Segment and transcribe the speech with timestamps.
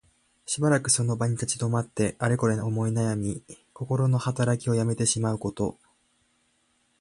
[0.47, 5.77] しばらくの間その場に立ち止まって、あれこれ思いなやみ、こころのはたらきをやめてしまうこと。